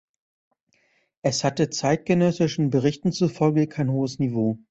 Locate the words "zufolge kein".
3.11-3.91